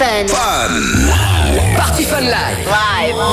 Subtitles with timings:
[0.00, 0.24] Fun.
[1.76, 2.68] Party Fun Live.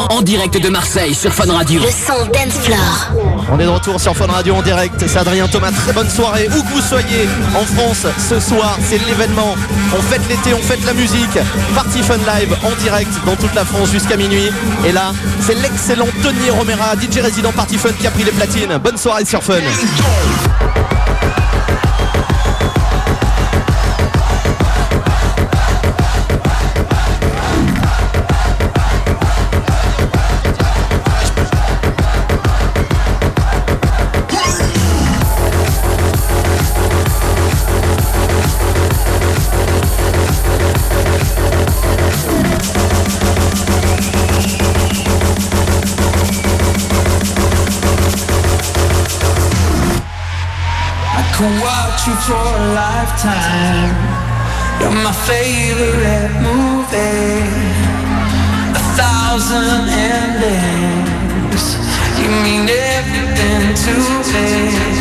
[0.09, 1.79] En direct de Marseille sur Fun Radio.
[1.79, 3.13] Le son dance floor.
[3.49, 4.95] On est de retour sur Fun Radio en direct.
[5.07, 5.71] C'est Adrien Thomas.
[5.71, 6.49] Très bonne soirée.
[6.49, 7.25] Où que vous soyez
[7.55, 9.55] en France ce soir, c'est l'événement.
[9.97, 11.39] On fête l'été, on fête la musique.
[11.73, 14.51] Party Fun Live en direct dans toute la France jusqu'à minuit.
[14.85, 18.77] Et là, c'est l'excellent Tony Romera, DJ résident Party Fun qui a pris les platines.
[18.83, 19.61] Bonne soirée sur Fun.
[51.97, 53.95] Watch you for a lifetime.
[54.79, 57.41] You're my favorite movie.
[58.75, 61.63] A thousand endings.
[62.19, 63.93] You mean everything to
[64.33, 64.96] me.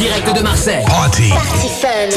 [0.00, 0.82] Direct de Marseille.
[0.86, 2.08] Party Fun.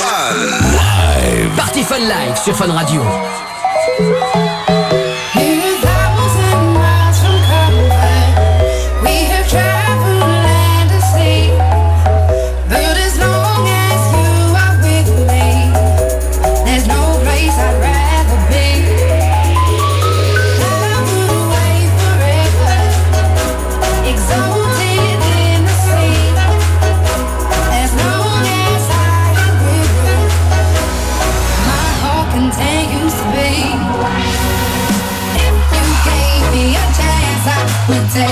[1.57, 3.03] Party Fun Live sur Fun Radio.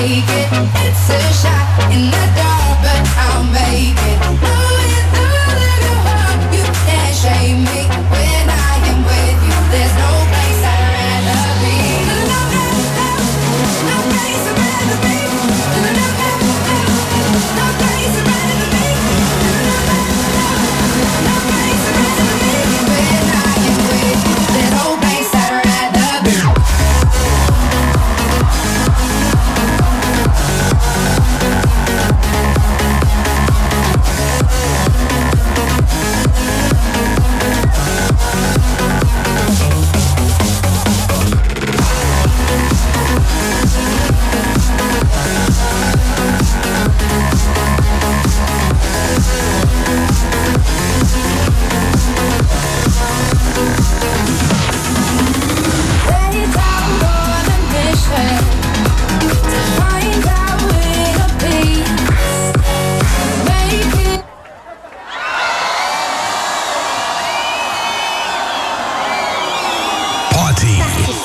[0.02, 0.48] Take it.
[0.86, 4.51] It's a shot in the dark, but I'll make it.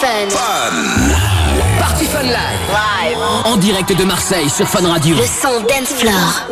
[0.06, 0.29] Fun.
[1.81, 3.19] Party Fun Live.
[3.44, 5.17] En direct de Marseille sur Fun Radio.
[5.17, 6.47] Le son dance floor.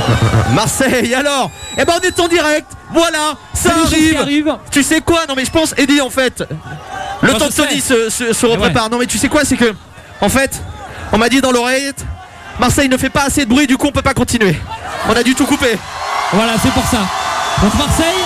[0.54, 1.50] Marseille, alors?
[1.76, 4.16] Eh ben on est en direct, voilà, ça arrive.
[4.18, 4.56] arrivent.
[4.70, 5.20] Tu sais quoi?
[5.28, 6.42] Non mais je pense, Eddie en fait,
[7.22, 8.52] le Moi, temps que Tony se, se, se ouais.
[8.52, 8.90] reprépare.
[8.90, 9.74] Non mais tu sais quoi, c'est que,
[10.20, 10.60] en fait,
[11.12, 12.04] on m'a dit dans l'oreillette,
[12.58, 14.56] Marseille ne fait pas assez de bruit, du coup on peut pas continuer.
[15.08, 15.78] On a dû tout couper.
[16.32, 16.98] Voilà, c'est pour ça.
[17.62, 18.22] Donc Marseille,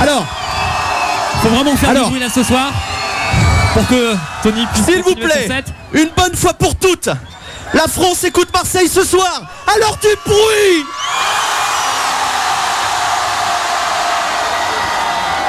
[0.00, 0.24] Alors,
[1.42, 2.04] faut vraiment faire Alors.
[2.04, 2.70] du bruit là ce soir
[3.74, 5.48] pour que Tony puisse s'il vous plaît,
[5.92, 7.08] une bonne fois pour toutes,
[7.72, 9.42] la France écoute Marseille ce soir.
[9.74, 10.84] Alors du bruit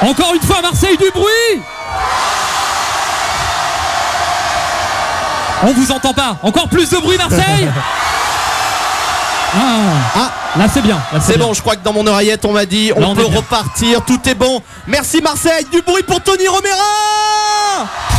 [0.02, 1.62] Encore une fois, Marseille, du bruit
[5.62, 6.36] On vous entend pas.
[6.42, 7.70] Encore plus de bruit, Marseille
[9.54, 11.00] Ah, Ah, là c'est bien.
[11.20, 14.04] C'est bon, je crois que dans mon oreillette, on m'a dit Là, on, peut repartir,
[14.04, 14.62] tout est bon.
[14.86, 18.13] Merci Marseille, du bruit pour Tony Romera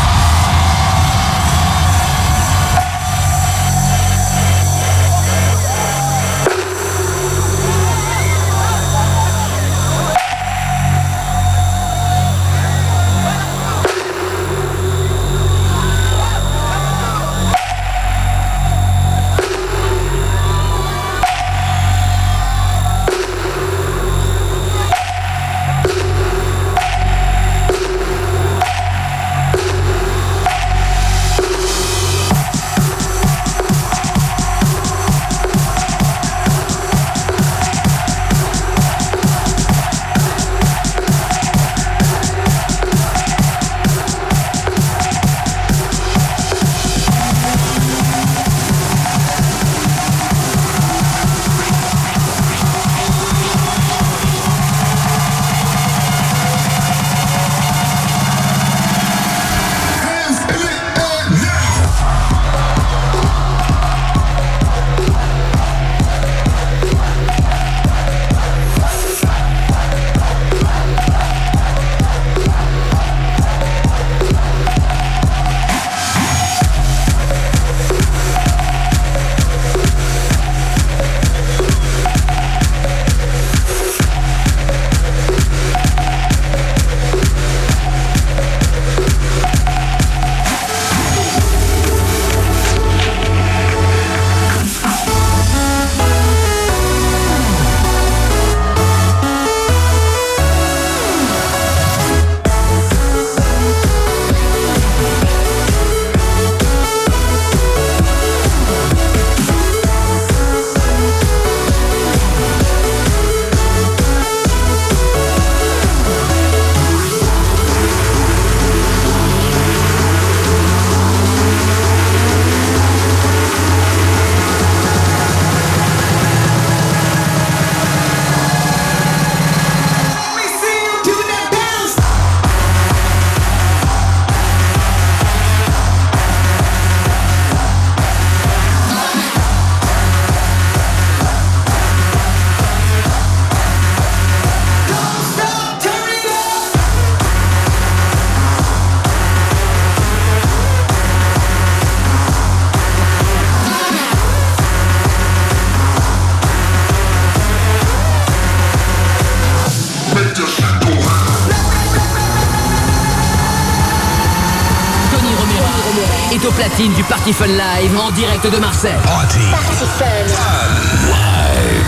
[166.76, 168.98] platine du Party Fun Live en direct de Marseille.
[169.06, 170.06] Party Fun.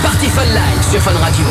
[0.02, 1.46] Party Fun Live sur Fun Radio.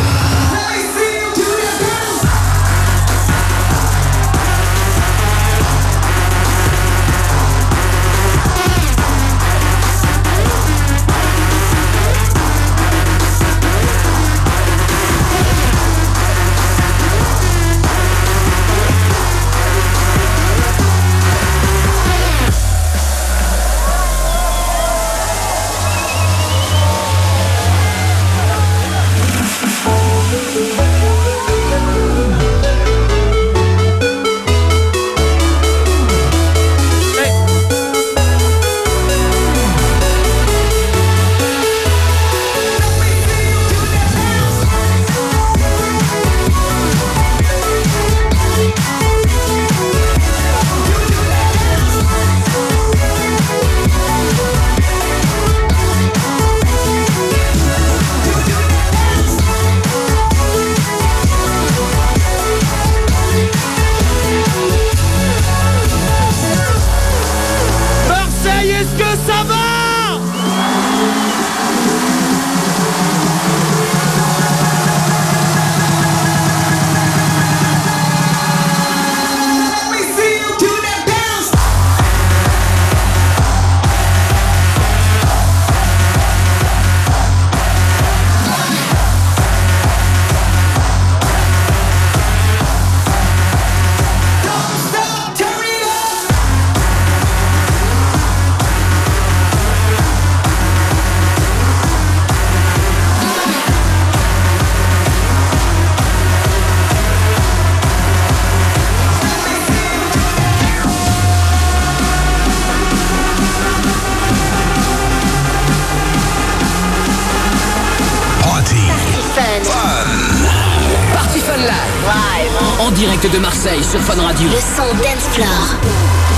[122.81, 124.49] En direct de Marseille sur Fun Radio.
[124.49, 126.36] Le son Dance Floor.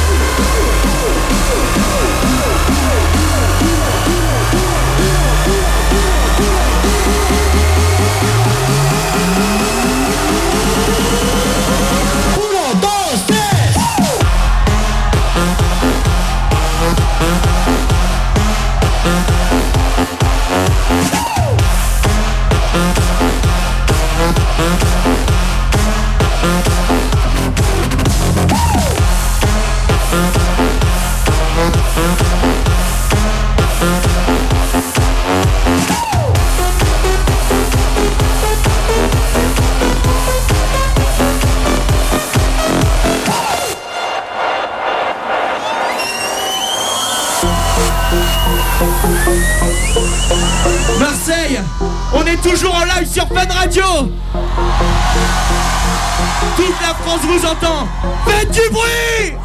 [56.59, 57.87] Toute la France vous entend.
[58.27, 59.37] Faites du bruit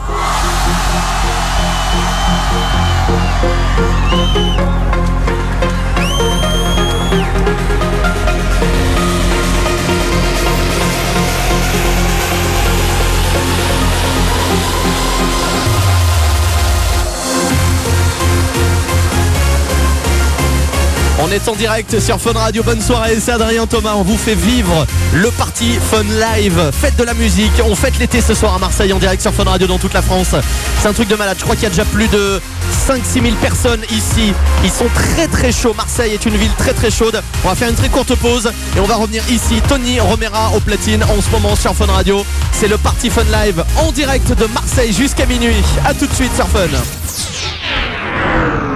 [21.34, 22.62] est en direct sur Fun Radio.
[22.62, 23.94] Bonne soirée, c'est Adrien Thomas.
[23.96, 26.72] On vous fait vivre le party Fun Live.
[26.72, 27.52] Fête de la musique.
[27.66, 30.04] On fête l'été ce soir à Marseille en direct sur Fun Radio dans toute la
[30.04, 30.36] France.
[30.82, 31.36] C'est un truc de malade.
[31.40, 32.40] Je crois qu'il y a déjà plus de
[32.88, 34.34] 5-6 000 personnes ici.
[34.64, 35.74] Ils sont très très chauds.
[35.74, 37.20] Marseille est une ville très très chaude.
[37.44, 39.62] On va faire une très courte pause et on va revenir ici.
[39.68, 42.24] Tony Romera au platine en ce moment sur Fun Radio.
[42.52, 45.64] C'est le Party Fun Live en direct de Marseille jusqu'à minuit.
[45.86, 47.03] A tout de suite sur Fun.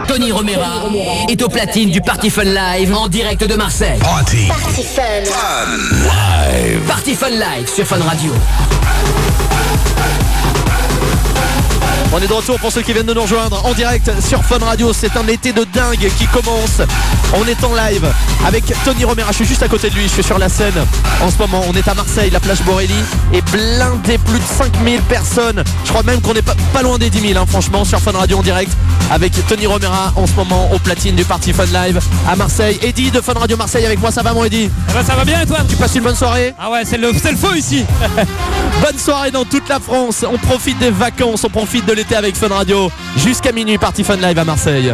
[0.07, 0.83] Tony Romera
[1.29, 3.99] est au platine du Party Fun Live en direct de Marseille.
[3.99, 4.47] Party
[4.83, 5.23] Fun.
[6.87, 8.31] Party Fun Live sur Fun Radio.
[12.13, 14.59] On est de retour pour ceux qui viennent de nous rejoindre en direct sur Fun
[14.59, 14.93] Radio.
[14.93, 16.81] C'est un été de dingue qui commence.
[17.33, 18.07] On est en live
[18.45, 19.31] avec Tony Romera.
[19.31, 20.03] Je suis juste à côté de lui.
[20.03, 20.73] Je suis sur la scène
[21.21, 21.63] en ce moment.
[21.67, 22.29] On est à Marseille.
[22.29, 22.95] La plage Borelli
[23.33, 24.17] est blindée.
[24.19, 25.63] Plus de 5000 personnes.
[25.83, 28.13] Je crois même qu'on est pas, pas loin des 10 000, hein, franchement, sur Fun
[28.13, 28.71] Radio en direct
[29.11, 32.79] avec Tony Romera en ce moment au platine du Party Fun Live à Marseille.
[32.81, 34.11] Eddie de Fun Radio Marseille avec moi.
[34.11, 35.59] Ça va, mon Eddie Eh ben, ça va bien et toi?
[35.67, 36.53] Tu passes une bonne soirée?
[36.57, 37.85] Ah ouais, c'est le, c'est le feu ici.
[38.81, 40.23] Bonne soirée dans toute la France.
[40.31, 42.91] On profite des vacances, on profite de l'été avec Fun Radio.
[43.17, 44.93] Jusqu'à minuit, Party Fun Live à Marseille.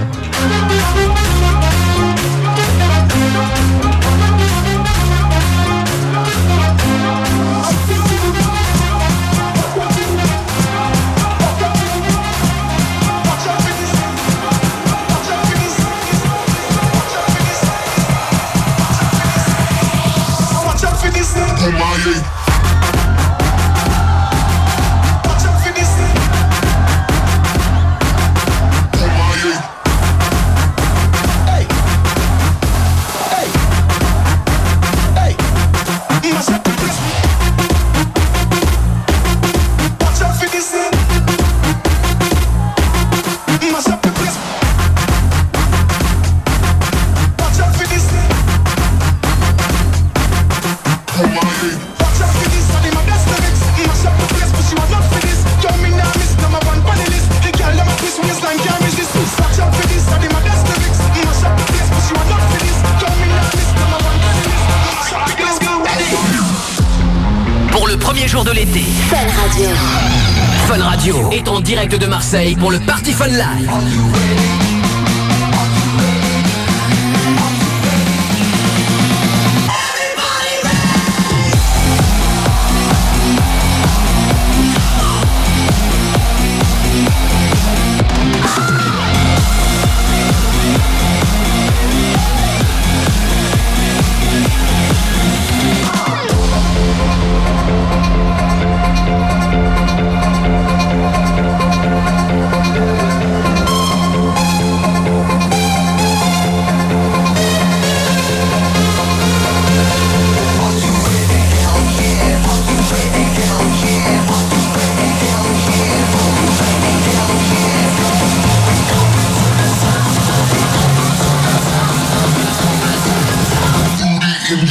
[71.48, 74.83] En direct de Marseille pour le Party Fun Live.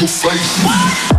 [0.03, 1.12] Your face.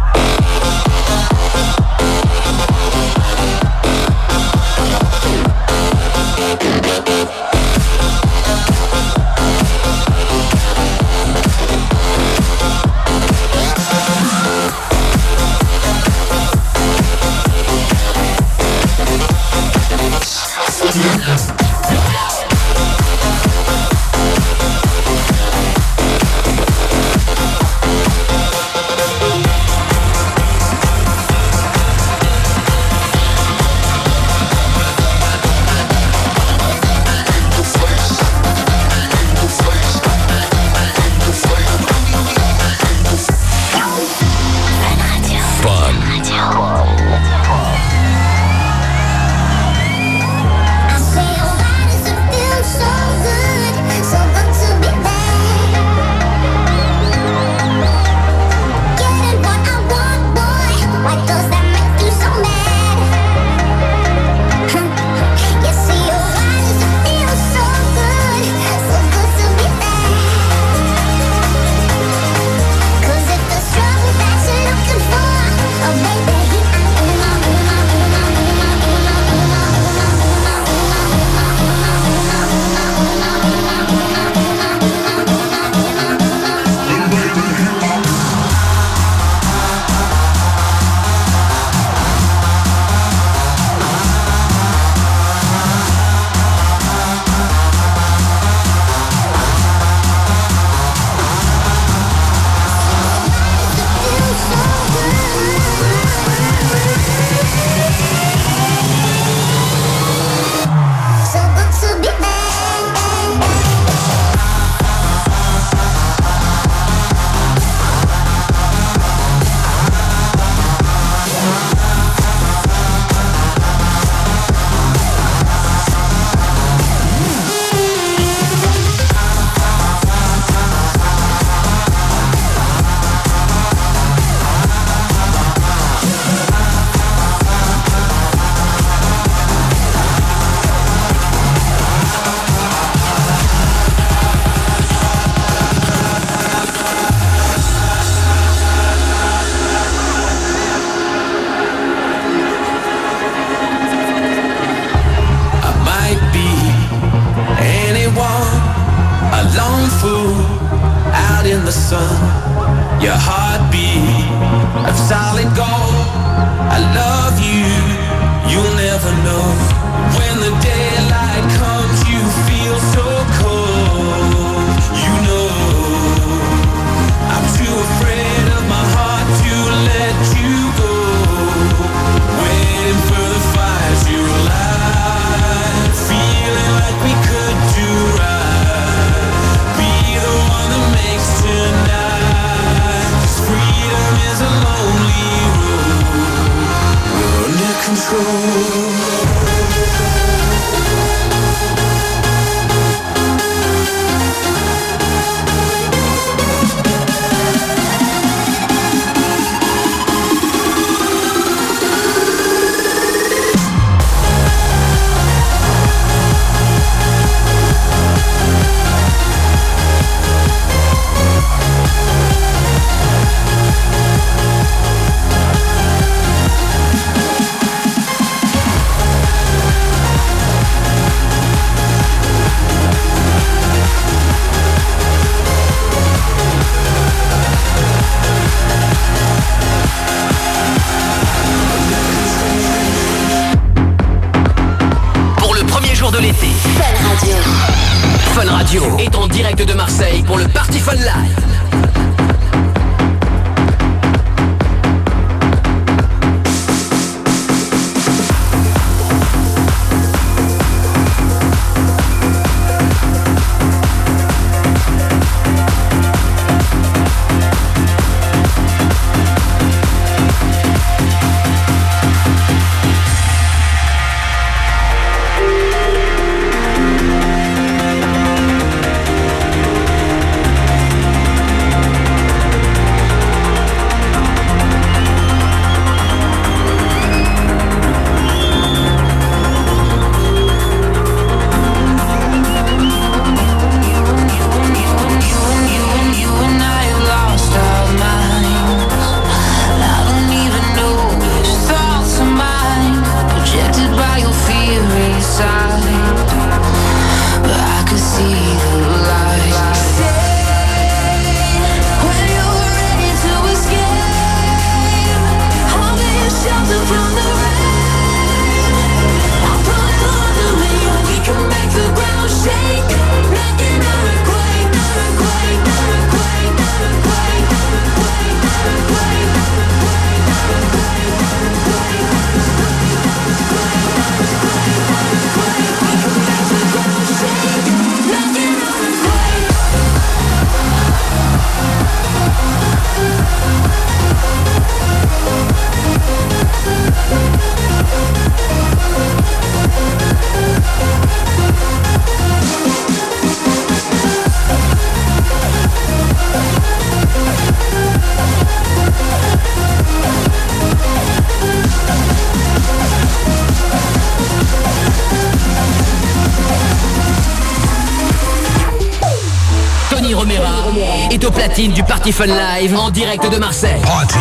[371.56, 373.80] du Party Fun Live en direct de Marseille.
[373.84, 374.18] Party,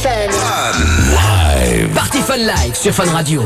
[0.00, 0.10] Fun.
[1.60, 1.88] Live.
[1.88, 3.42] Party Fun Live sur Fun Radio.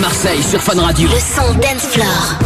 [0.00, 1.08] Marseille sur Fun Radio.
[1.08, 2.39] Le son dance floor.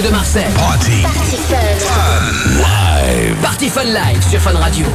[0.00, 0.44] de Marseille.
[0.54, 1.02] Party.
[1.02, 2.56] Party Fun.
[2.56, 3.36] Live.
[3.42, 4.86] Party Fun Live sur Fun Radio.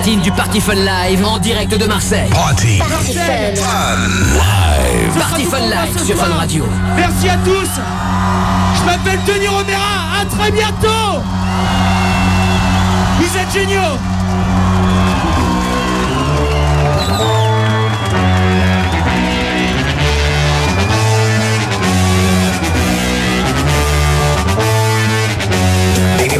[0.00, 2.30] Platine du Party Fun Live en direct de Marseille.
[2.30, 2.84] Party Fun.
[5.18, 6.66] Party Fun Live sur Fun Radio.
[6.96, 7.68] Merci à tous.
[8.78, 10.20] Je m'appelle Denis Romera.
[10.22, 11.22] À très bientôt.
[13.18, 13.98] Vous êtes géniaux.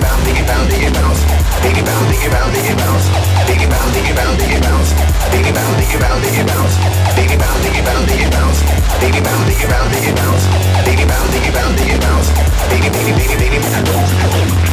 [0.01, 1.39] Bounce, bounce, bounce.
[1.63, 3.07] Biggie bounce, biggie bounce, biggie bounce.
[3.47, 4.95] Biggie bounce, biggie bounce, biggie bounce.
[5.31, 6.77] Biggie bounce, biggie bounce, biggie bounce.
[7.17, 8.61] Biggie bounce, biggie bounce, biggie bounce.
[9.01, 10.41] Biggie bounce, biggie bounce, biggie bounce.
[10.85, 12.29] Biggie bounce, biggie bounce, biggie bounce.
[12.71, 13.91] Biggie, biggie, biggie, biggie bounce.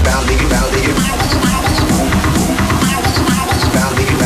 [0.04, 1.46] Bounce, biggie bounce, biggie bounce, biggie
[3.78, 4.18] bounce, biggie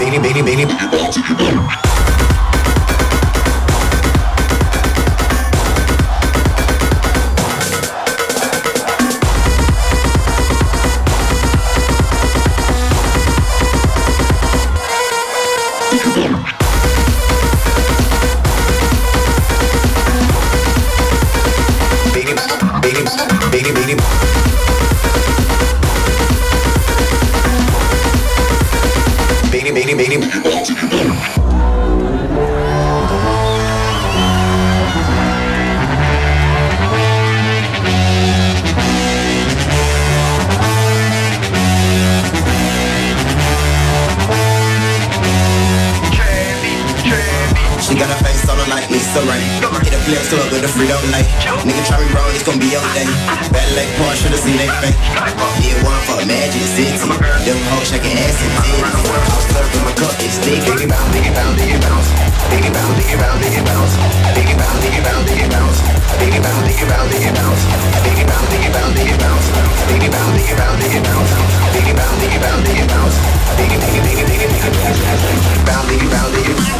[0.00, 1.89] Biggie, biggie, biggie.
[50.60, 51.24] With a Frito Lay.
[51.64, 53.08] Nigga try me wrong, it's gonna be your day.
[53.48, 54.98] Bad leg porn, should've seen they fake.
[55.64, 57.00] Did one for Magic City.
[57.00, 58.84] Them hoes shaking ass and titties.
[58.84, 60.60] I'm serving my cup, it's thick.
[60.60, 62.08] Biggie bounce, biggie bounce, biggie bounce.
[62.52, 63.94] Biggie bounce, biggie bounce, biggie bounce.
[64.36, 65.78] Biggie bounce, biggie bounce, biggie bounce.
[66.20, 67.62] Biggie bounce, biggie bounce, biggie bounce.
[68.04, 69.46] Biggie bounce, biggie bounce, biggie bounce.
[69.88, 71.32] Biggie bounce, biggie bounce, biggie bounce.
[71.72, 73.16] Biggie bounce, biggie bounce, biggie bounce.
[73.56, 74.84] Biggie, biggie, biggie, biggie, biggie.
[75.64, 76.79] Bounce, biggie bounce, biggie